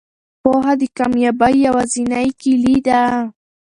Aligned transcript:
پوهه 0.41 0.73
د 0.81 0.83
کامیابۍ 0.97 1.55
یوازینۍ 1.65 2.27
کیلي 2.41 2.77
ده. 2.87 3.01